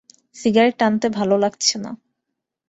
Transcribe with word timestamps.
Cigarette 0.35 0.75
টানতে 0.79 1.07
ভালো 1.09 1.35
লাগছে 1.37 1.75
না। 1.77 1.91